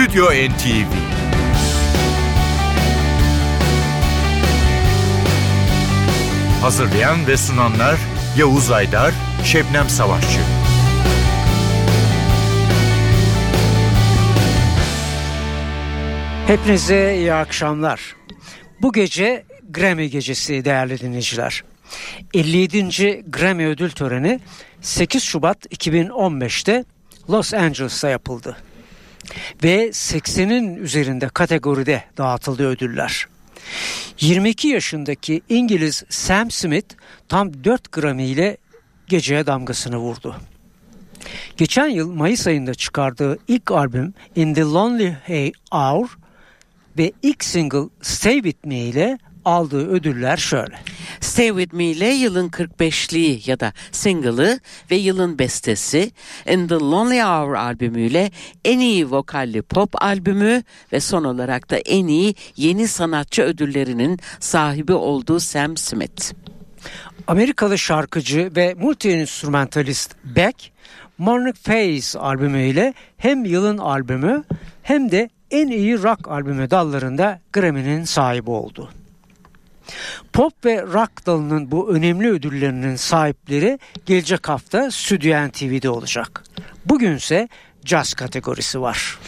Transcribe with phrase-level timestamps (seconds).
[0.00, 0.92] Stüdyo NTV
[6.60, 7.96] Hazırlayan ve sunanlar
[8.38, 10.40] Yavuz Aydar, Şebnem Savaşçı.
[16.46, 18.16] Hepinize iyi akşamlar.
[18.82, 21.64] Bu gece Grammy gecesi değerli dinleyiciler.
[22.34, 23.24] 57.
[23.28, 24.40] Grammy ödül töreni
[24.80, 26.84] 8 Şubat 2015'te
[27.30, 28.56] Los Angeles'ta yapıldı.
[29.62, 33.26] Ve 80'in üzerinde kategoride dağıtıldı ödüller.
[34.20, 36.94] 22 yaşındaki İngiliz Sam Smith
[37.28, 38.56] tam 4 Grammy ile
[39.06, 40.36] geceye damgasını vurdu.
[41.56, 46.18] Geçen yıl Mayıs ayında çıkardığı ilk albüm In the Lonely Hay Hour
[46.98, 50.74] ve ilk single Stay With Me ile aldığı ödüller şöyle.
[51.20, 56.12] Stay With Me ile yılın 45'liği ya da single'ı ve yılın bestesi
[56.46, 58.30] In The Lonely Hour albümüyle
[58.64, 64.92] en iyi vokalli pop albümü ve son olarak da en iyi yeni sanatçı ödüllerinin sahibi
[64.92, 66.32] olduğu Sam Smith.
[67.26, 70.72] Amerikalı şarkıcı ve multi-instrumentalist Beck,
[71.18, 74.44] Morning Phase albümüyle hem yılın albümü
[74.82, 78.90] hem de en iyi rock albümü dallarında Grammy'nin sahibi oldu.
[80.32, 86.44] Pop ve rock dalının bu önemli ödüllerinin sahipleri gelecek hafta Stüdyo NTV'de olacak.
[86.86, 87.48] Bugünse
[87.84, 89.18] Jazz kategorisi var.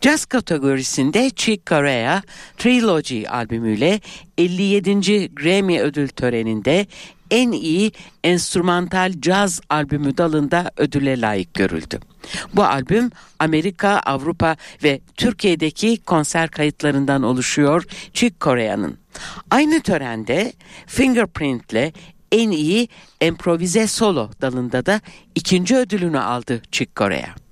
[0.00, 2.22] Jazz kategorisinde Chick Corea
[2.56, 4.00] Trilogy albümüyle
[4.38, 5.34] 57.
[5.34, 6.86] Grammy ödül töreninde
[7.30, 7.92] en iyi
[8.24, 12.00] enstrümantal caz albümü dalında ödüle layık görüldü.
[12.54, 18.98] Bu albüm Amerika, Avrupa ve Türkiye'deki konser kayıtlarından oluşuyor Chick Corea'nın.
[19.50, 20.52] Aynı törende
[20.86, 21.92] Fingerprint'le
[22.32, 22.88] en iyi
[23.20, 25.00] improvize solo dalında da
[25.34, 27.47] ikinci ödülünü aldı Chick Corea.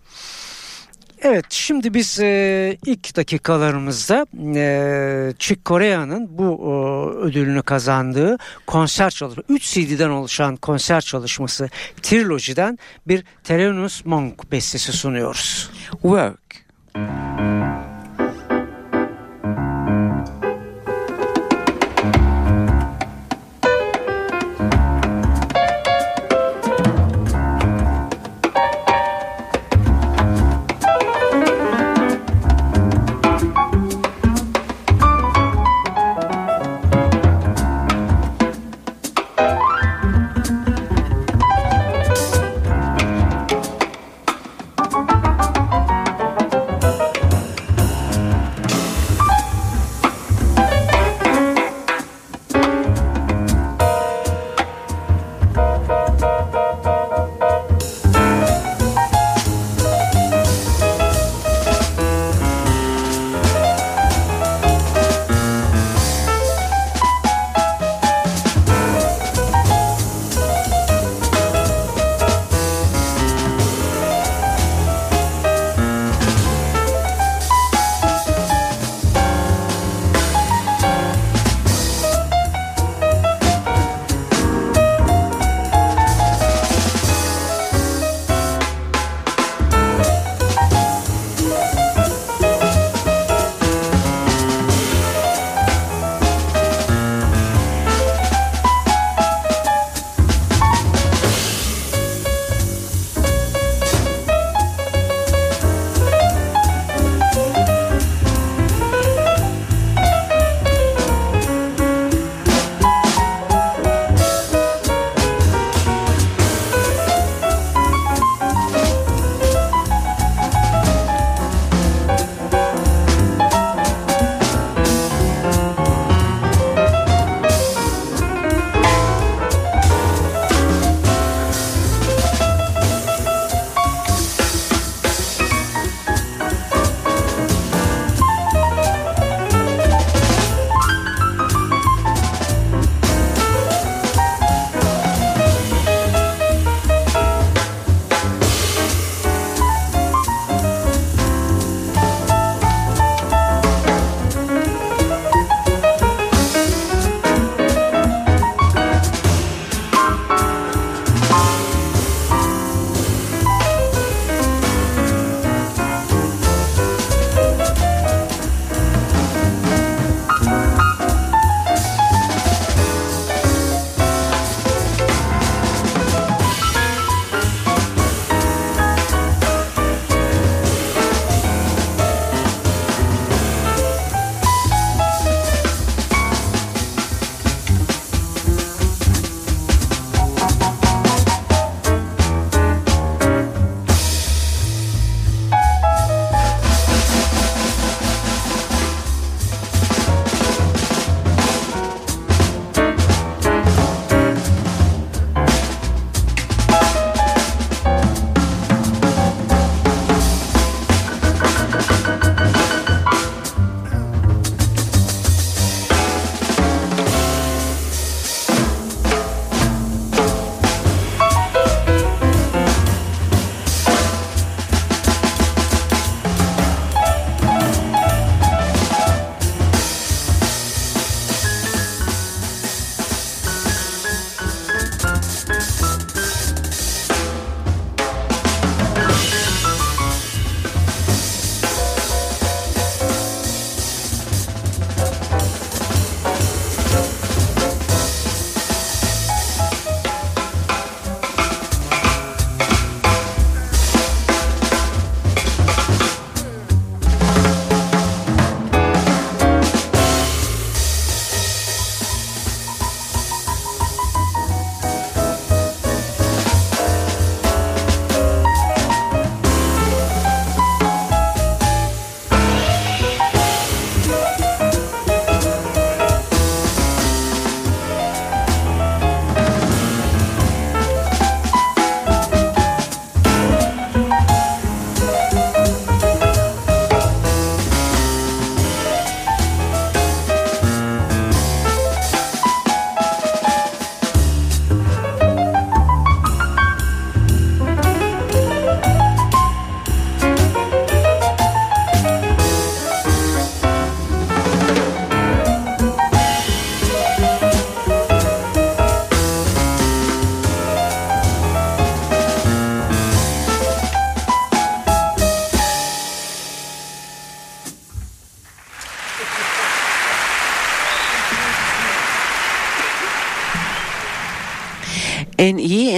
[1.29, 9.55] Evet şimdi biz e, ilk dakikalarımızda e, Chick Corea'nın bu e, ödülünü kazandığı konser çalışması
[9.55, 11.71] 3 CD'den oluşan konser çalışması
[12.03, 12.79] Trilogy'den
[13.09, 15.71] bir Thelonious Monk bestesi sunuyoruz.
[15.91, 16.67] Work.
[16.95, 17.56] En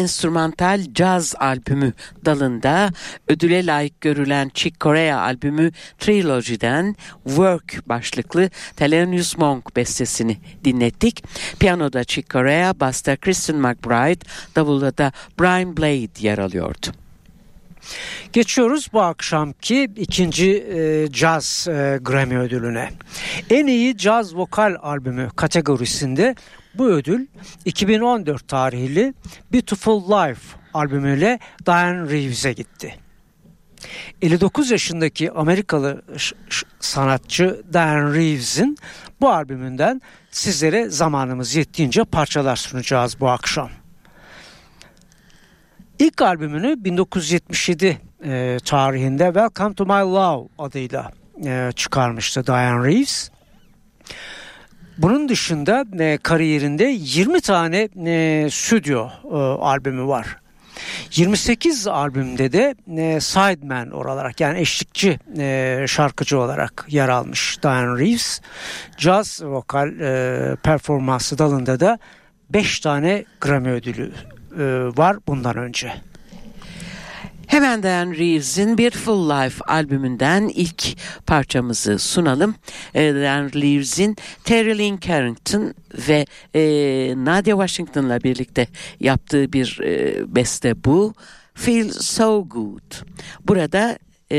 [0.09, 1.93] enstrümantal caz albümü
[2.25, 2.91] dalında
[3.29, 11.25] ödüle layık görülen Chick Corea albümü Trilogy'den Work başlıklı Thelonious Monk bestesini dinlettik.
[11.61, 14.25] Piyanoda Chick Corea, basta Kristen McBride,
[14.57, 16.87] davulda da Brian Blade yer alıyordu.
[18.33, 22.91] Geçiyoruz bu akşamki ikinci e, caz e, Grammy ödülüne.
[23.51, 26.35] En iyi caz vokal albümü kategorisinde
[26.75, 27.27] bu ödül
[27.65, 29.15] 2014 tarihli
[29.53, 32.95] Beautiful Life albümüyle Diane Reeves'e gitti.
[34.23, 36.03] 59 yaşındaki Amerikalı
[36.81, 38.79] sanatçı Diane Reeves'in
[39.21, 43.71] bu albümünden sizlere zamanımız yettiğince parçalar sunacağız bu akşam.
[45.99, 51.11] İlk albümünü 1977 e, tarihinde Welcome to My Love adıyla
[51.45, 53.31] e, çıkarmıştı Diane Reeves.
[54.99, 60.37] Bunun dışında e, kariyerinde 20 tane e, stüdyo e, albümü var.
[61.17, 68.41] 28 albümde de e, sideman olarak yani eşlikçi e, şarkıcı olarak yer almış Diane Reeves.
[68.97, 71.99] Jazz vokal e, performansı dalında da
[72.51, 74.13] 5 tane Grammy ödülü
[74.59, 74.65] e,
[74.97, 75.93] var bundan önce.
[77.49, 80.85] Hemen Diane Reeves'in Beautiful Life albümünden ilk
[81.27, 82.55] parçamızı sunalım.
[82.95, 85.75] E, Diane Reeves'in Terry Lynn Carrington
[86.09, 86.61] ve e,
[87.17, 88.67] Nadia Washington'la birlikte
[89.01, 91.15] yaptığı bir e, beste bu.
[91.55, 93.07] Feel So Good.
[93.45, 93.99] Burada
[94.31, 94.39] e,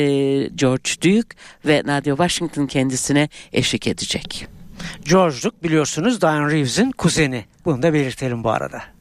[0.56, 4.48] George Duke ve Nadia Washington kendisine eşlik edecek.
[5.06, 7.46] George Duke biliyorsunuz Diane Reeves'in kuzeni.
[7.66, 8.99] Bunu da belirtelim bu arada.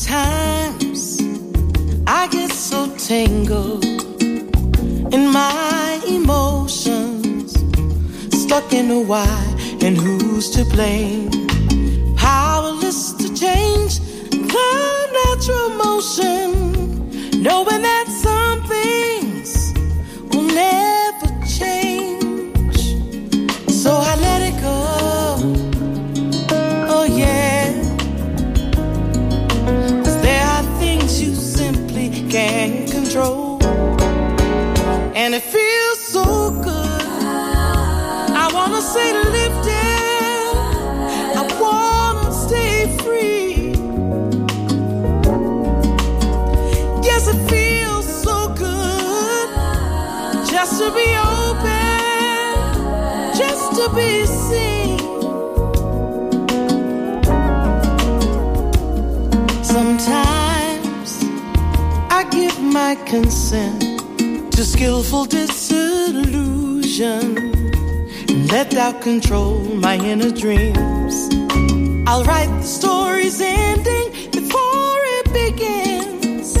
[0.00, 1.20] Sometimes
[2.06, 3.84] I get so tangled
[5.12, 7.52] in my emotions,
[8.30, 11.30] stuck in a why and who's to blame.
[12.16, 13.98] Powerless to change
[14.30, 14.70] the
[15.18, 18.62] natural motion, knowing that some
[32.30, 33.58] can't control.
[35.14, 37.02] And it feels so good.
[38.44, 40.56] I wanna say lifted.
[41.40, 43.72] I wanna stay free.
[47.02, 49.48] Yes, it feels so good
[50.50, 51.08] just to be
[51.40, 52.04] open,
[53.38, 55.17] just to be seen.
[62.40, 63.80] Give my consent
[64.54, 66.68] to skillful disillusion
[68.52, 71.14] let doubt control my inner dreams.
[72.08, 74.06] I'll write the story's ending
[74.38, 76.56] before it begins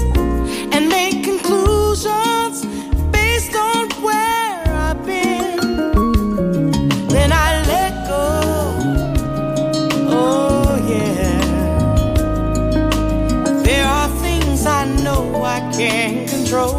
[0.74, 2.47] and make conclusions
[16.48, 16.77] control.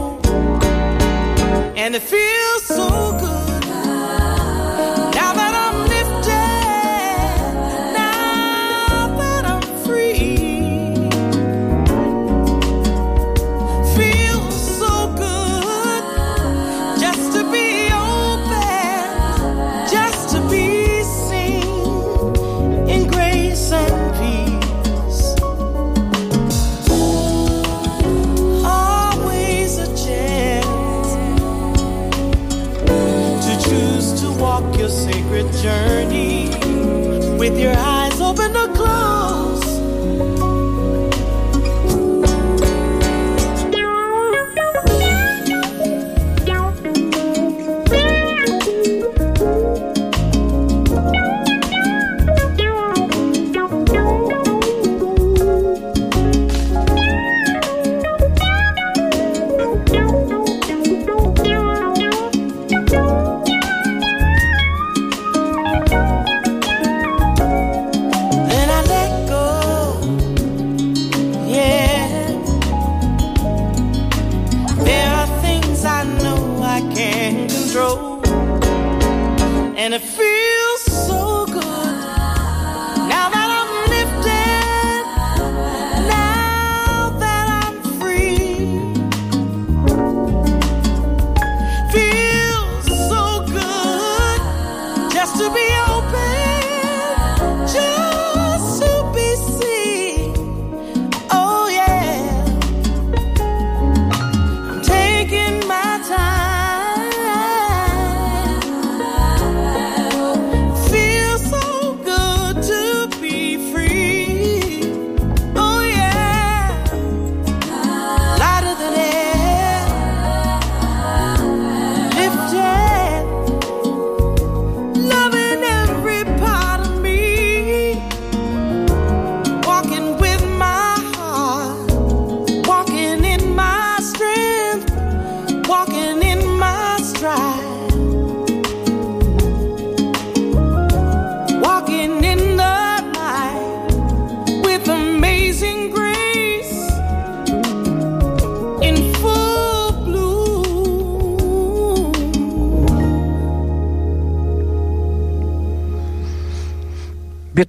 [37.39, 37.98] With your eyes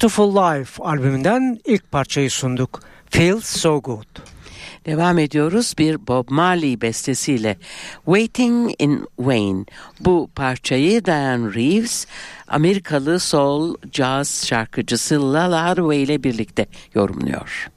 [0.00, 2.80] Beautiful Life albümünden ilk parçayı sunduk.
[3.10, 4.06] Feels So Good.
[4.86, 7.56] Devam ediyoruz bir Bob Marley bestesiyle
[8.04, 9.66] Waiting in Vain.
[10.00, 12.06] Bu parçayı Diane Reeves
[12.48, 17.70] Amerikalı soul jazz şarkıcısı Lala Hathaway ile birlikte yorumluyor.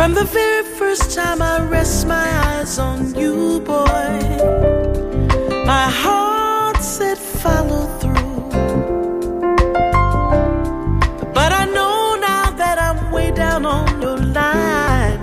[0.00, 4.12] From the very first time I rest my eyes on you, boy,
[5.66, 8.48] my heart said follow through.
[11.34, 15.20] But I know now that I'm way down on your line,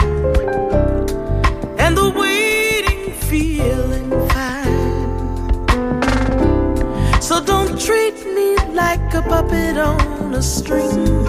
[1.79, 5.09] and the waiting feeling fine.
[7.19, 11.25] So don't treat me like a puppet on a string,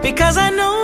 [0.00, 0.75] because I know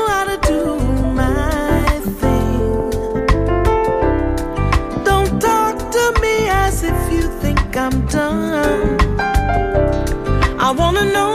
[7.73, 8.99] think I'm done.
[10.59, 11.32] I wanna know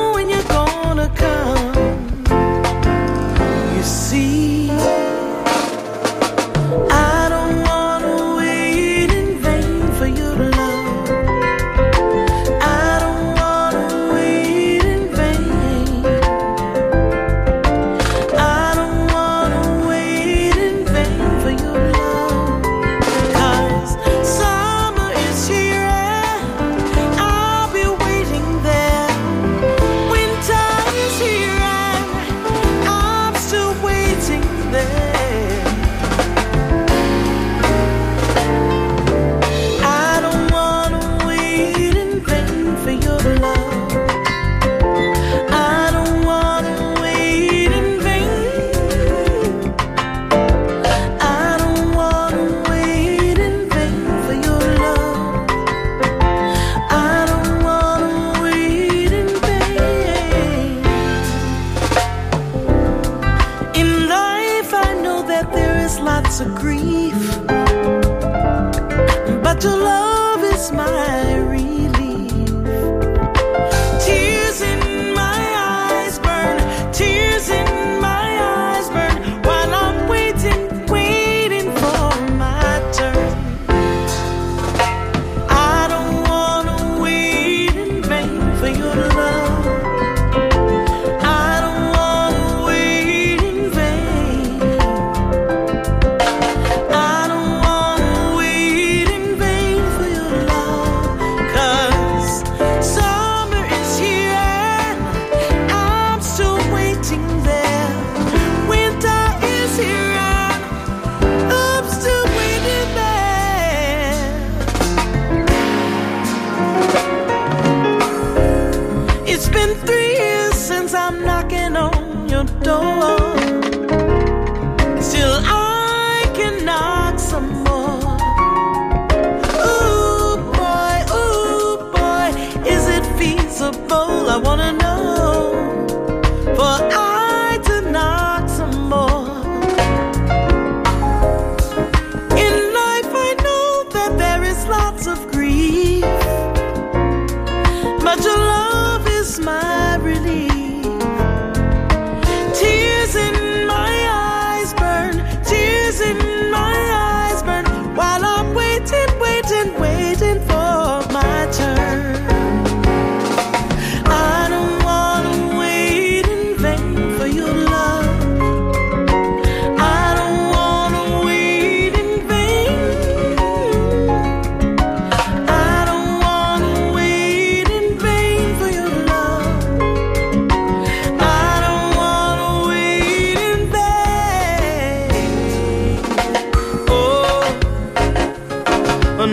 [134.38, 134.87] I wanna know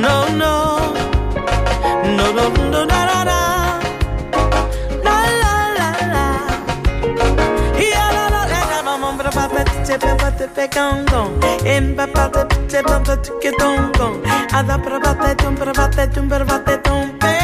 [0.02, 0.92] no, no,
[2.16, 3.40] no, no, no, no, no, no.
[5.06, 6.24] La la la la.
[7.78, 8.82] Yeah, la la la la.
[8.82, 11.34] Mama, ba ba ba te ba ba te be gone gone.
[11.64, 14.20] Em ba ba te te ba ba te get gone gone.
[14.52, 17.34] Ada ba ba te dum ba ba te dum ba ba te dum be.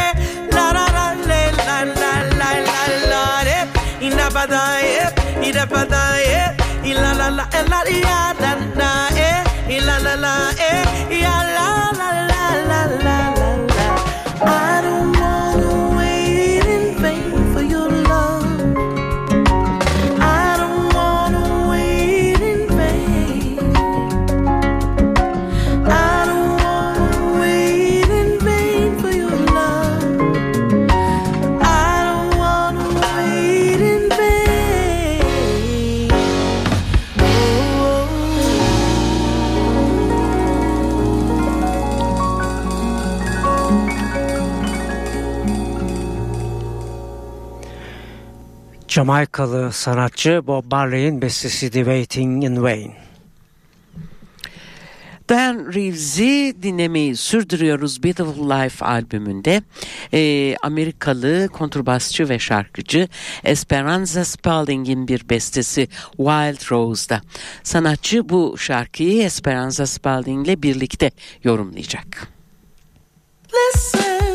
[0.54, 3.22] La la la la la la la la la.
[3.46, 3.58] Re.
[4.06, 5.02] Ina ba da e.
[5.48, 6.42] Ina ba da e.
[6.90, 8.90] Ila la la e la ya la la
[9.28, 9.30] e.
[9.76, 10.34] Ila la la
[10.70, 10.72] e.
[11.22, 12.19] Ya la la la la
[48.90, 52.92] Jamaikalı sanatçı Bob Marley'in bestesiydi Waiting in Vain.
[55.29, 59.62] Dan Reeves'i dinlemeyi sürdürüyoruz Beautiful Life albümünde.
[60.12, 63.09] Ee, Amerikalı kontrbasçı ve şarkıcı
[63.44, 67.20] Esperanza Spalding'in bir bestesi Wild Rose'da.
[67.62, 71.11] Sanatçı bu şarkıyı Esperanza Spalding ile birlikte
[71.44, 72.29] yorumlayacak.
[73.53, 74.30] Listen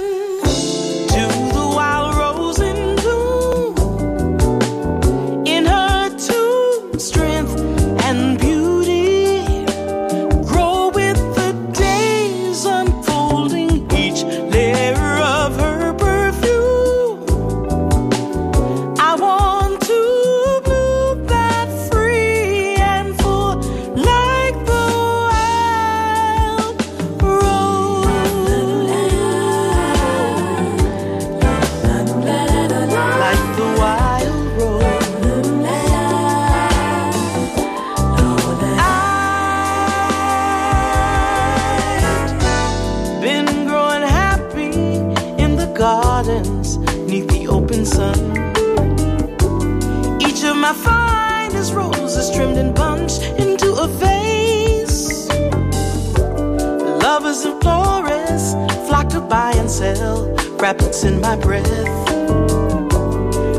[57.36, 58.54] Lovers and florists
[58.88, 61.65] flock to buy and sell rabbits in my breath.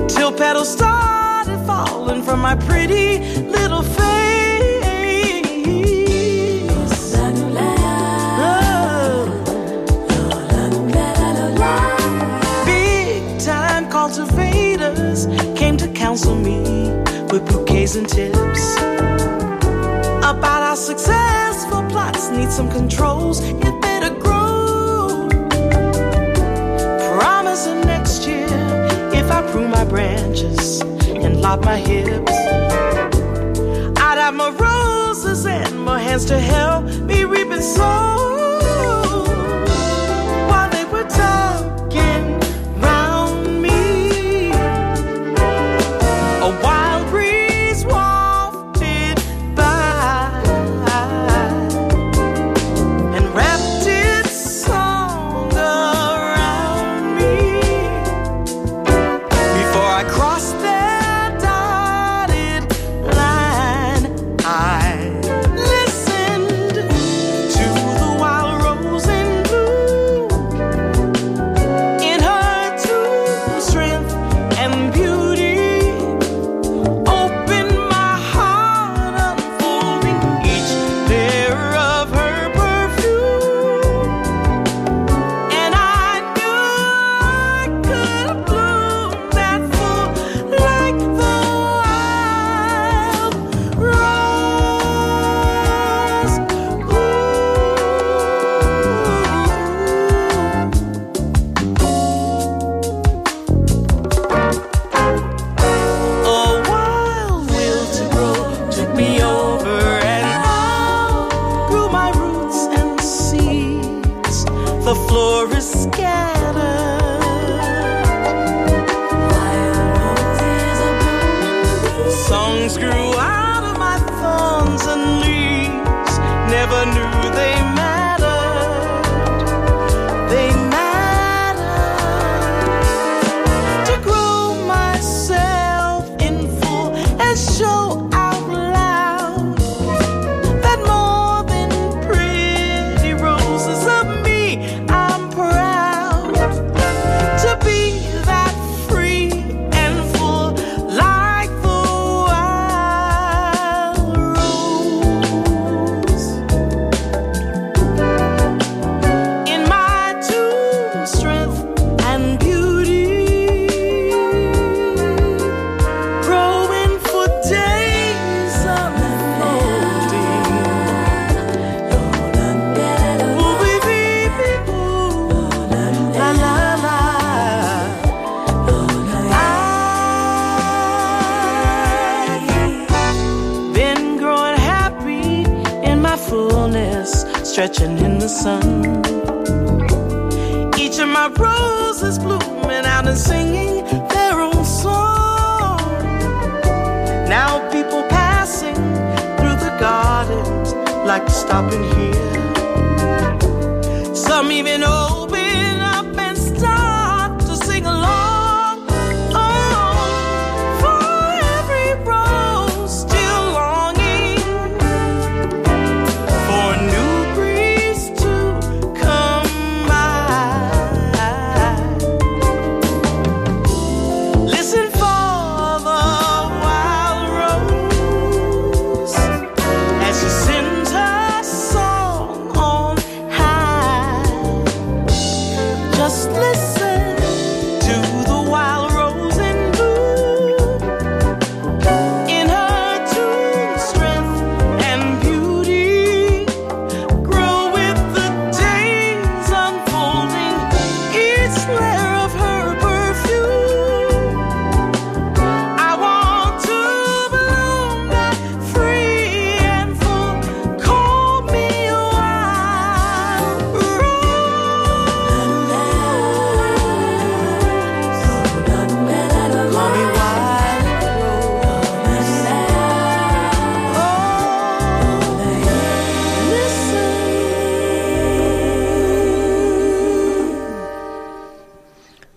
[0.08, 4.02] Till petals started falling from my pretty little face.
[8.38, 9.42] Oh.
[12.64, 15.26] Big time cultivators
[15.58, 16.60] came to counsel me
[17.30, 18.95] with bouquets and tips
[20.30, 23.40] about how successful plots need some controls.
[23.40, 25.28] It better grow.
[27.16, 28.48] Promising next year,
[29.14, 32.32] if I prune my branches and lop my hips,
[34.06, 37.62] I'd have more roses and more hands to help me reap and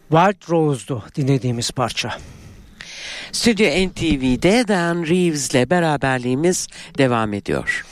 [0.10, 2.18] Wild Rose'du dinlediğimiz parça.
[3.32, 6.68] Stüdyo NTV'de Dan Reeves'le beraberliğimiz
[6.98, 7.86] devam ediyor.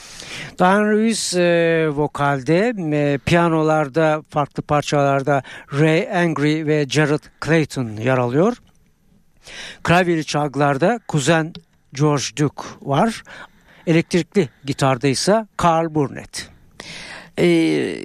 [0.60, 5.44] Dan Reeves e, vokalde, e, piyanolarda, farklı parçalarda
[5.80, 8.58] Ray Angry ve Jared Clayton yer alıyor.
[9.84, 11.54] Klavyeli çalgılarda kuzen
[11.94, 13.24] George Duke var.
[13.88, 16.50] Elektrikli gitarda ise Carl Burnett.
[17.40, 17.96] Ee,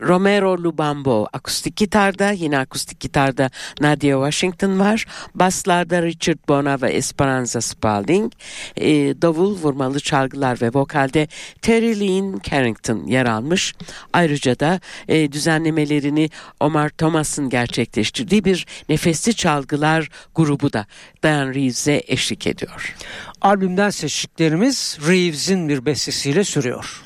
[0.00, 5.06] Romero Lubambo akustik gitarda yine akustik gitarda Nadia Washington var.
[5.34, 8.32] Baslarda Richard Bona ve Esperanza Spalding.
[8.76, 8.90] Ee,
[9.22, 11.28] davul vurmalı çalgılar ve vokalde
[11.62, 13.74] Terry Lynn Carrington yer almış.
[14.12, 20.86] Ayrıca da e, düzenlemelerini Omar Thomas'ın gerçekleştirdiği bir nefesli çalgılar grubu da
[21.22, 22.96] Diane Reeves'e eşlik ediyor.
[23.40, 27.02] Albümden seçtiklerimiz Reeves'in bir bestesiyle sürüyor.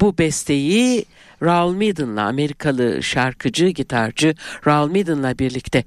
[0.00, 1.04] Bu besteyi
[1.42, 4.34] Raul Midden'la Amerikalı şarkıcı, gitarcı
[4.66, 5.84] Raul Midden'la birlikte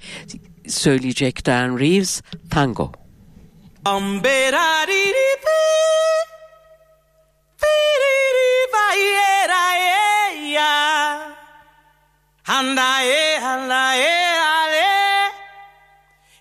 [0.68, 2.92] söyleyecek Diane Reeves Tango.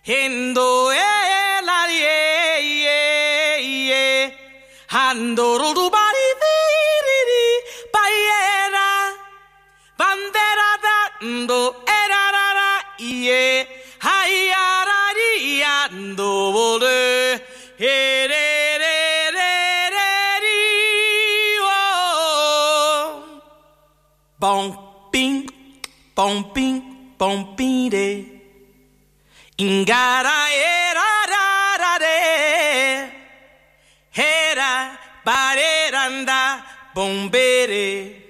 [0.05, 4.35] Hendo, e, la, ye, ye, ye.
[13.25, 13.65] yeah.
[14.01, 15.59] Hi, ya, da, di,
[18.29, 18.99] re re re
[19.95, 20.05] re
[20.45, 20.61] hey, de.
[24.39, 24.65] Bom
[25.11, 25.49] ping,
[26.15, 26.83] bom ping,
[27.19, 28.09] bom ping de.
[29.57, 31.49] Ingara era ra
[31.83, 32.19] ra de.
[34.13, 36.43] Hera bareranda
[36.95, 38.24] bombere.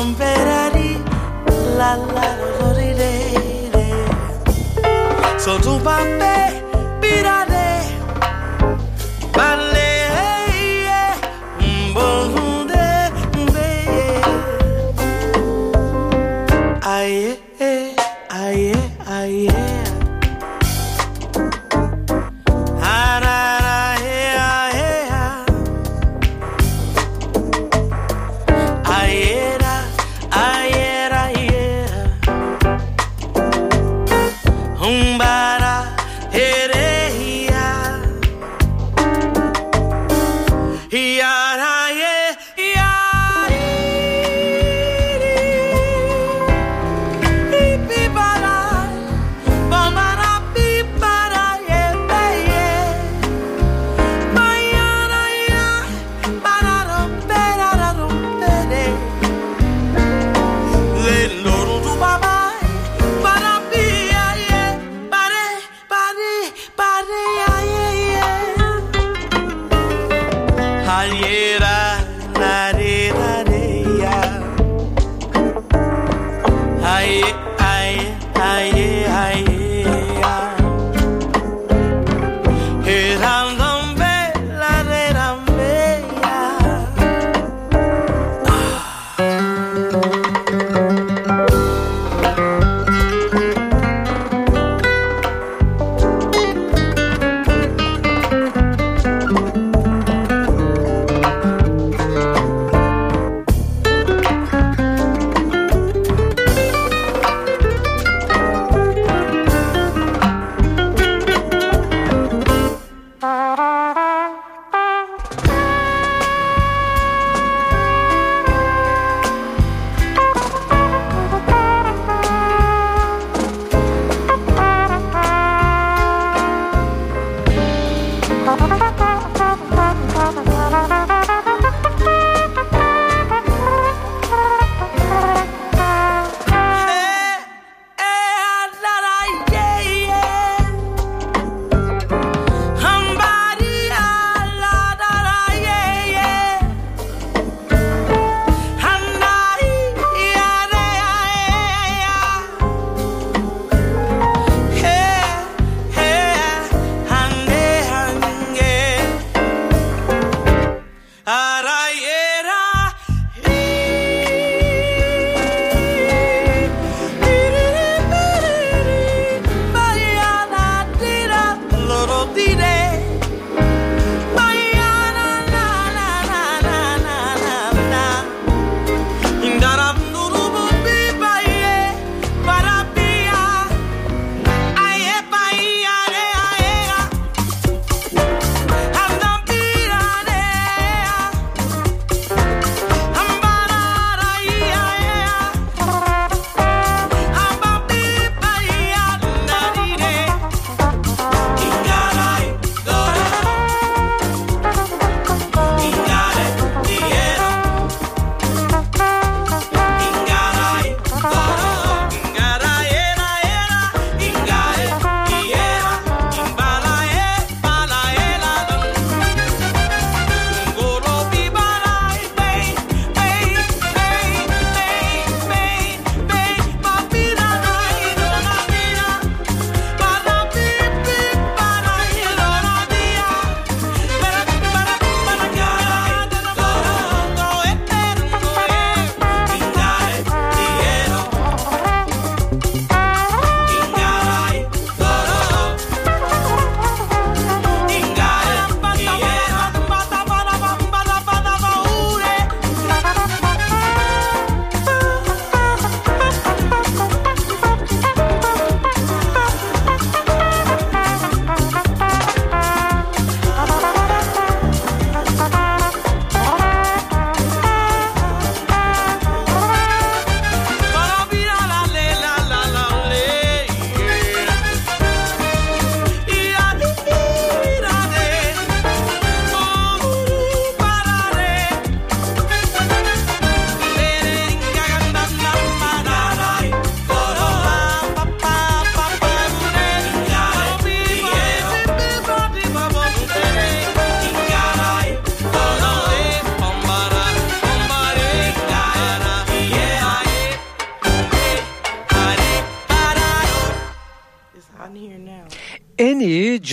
[0.00, 0.92] Some bottom berari
[1.76, 3.12] la la la di de
[3.74, 3.86] de.
[5.38, 6.36] So tu pape
[7.00, 7.66] pirade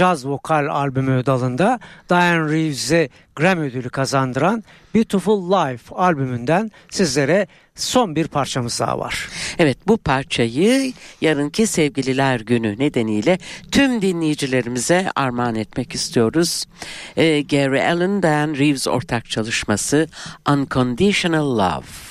[0.07, 1.79] caz vokal albümü dalında
[2.09, 4.63] Diane Reeves'e Grammy ödülü kazandıran
[4.95, 9.29] Beautiful Life albümünden sizlere son bir parçamız daha var.
[9.59, 13.37] Evet bu parçayı yarınki sevgililer günü nedeniyle
[13.71, 16.65] tüm dinleyicilerimize armağan etmek istiyoruz.
[17.17, 20.07] Ee, Gary Allen, Diane Reeves ortak çalışması
[20.49, 22.06] Unconditional Love.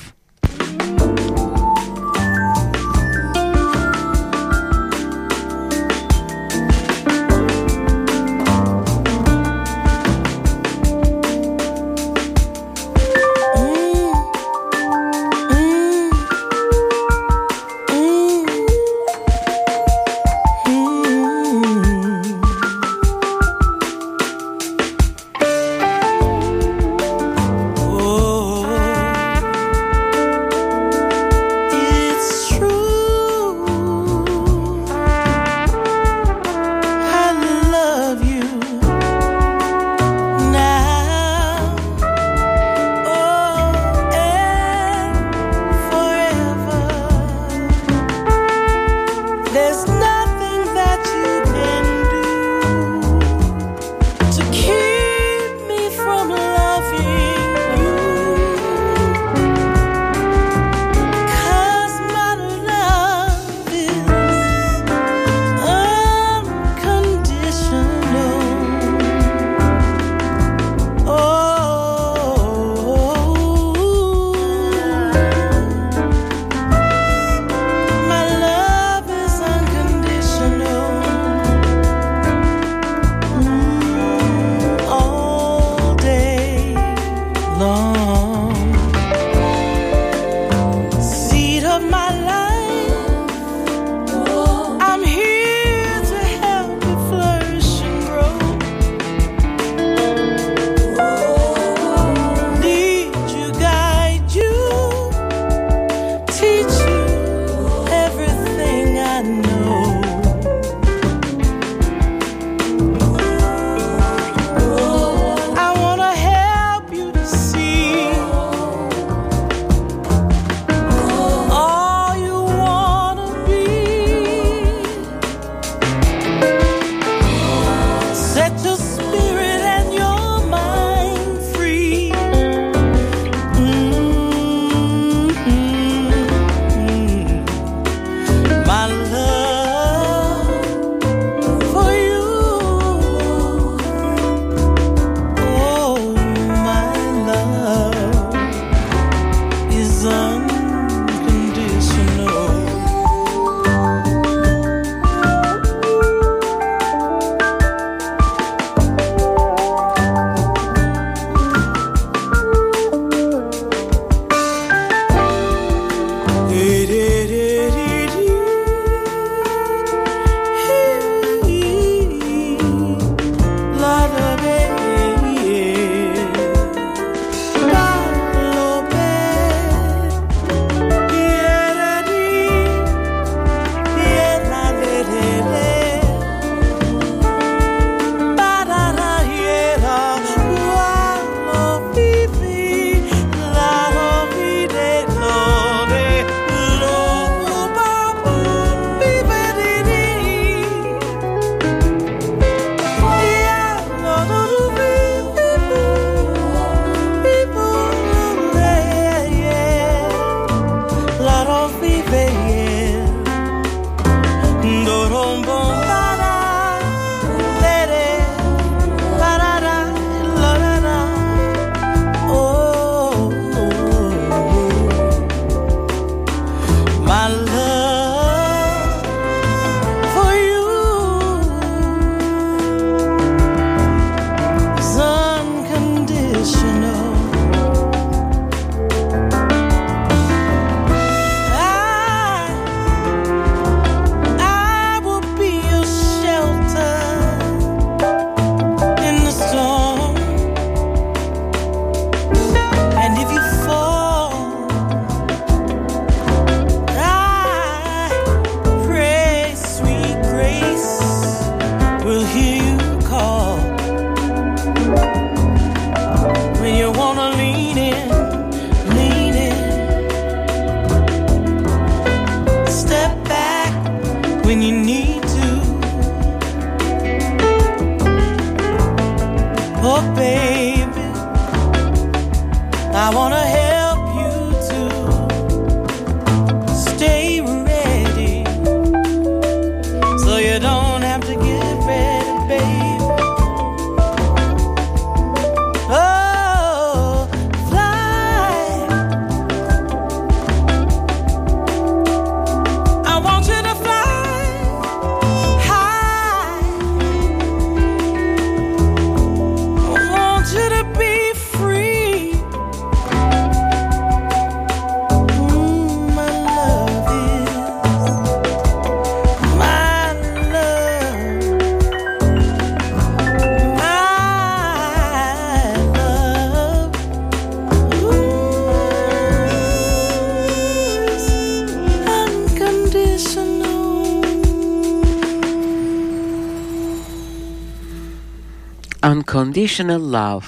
[339.16, 340.44] Unconditional Love.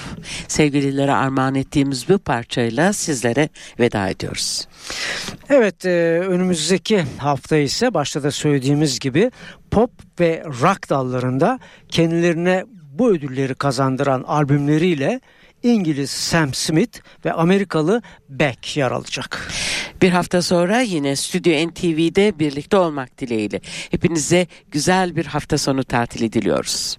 [0.49, 3.49] Sevgililere armağan ettiğimiz bu parçayla sizlere
[3.81, 4.69] veda ediyoruz.
[5.49, 9.31] Evet e, önümüzdeki hafta ise başta da söylediğimiz gibi
[9.71, 9.91] pop
[10.21, 11.59] ve rock dallarında
[11.89, 15.21] kendilerine bu ödülleri kazandıran albümleriyle
[15.63, 19.51] İngiliz Sam Smith ve Amerikalı Beck yer alacak.
[20.03, 23.61] Bir hafta sonra yine Stüdyo NTV'de birlikte olmak dileğiyle.
[23.91, 26.99] Hepinize güzel bir hafta sonu tatili diliyoruz.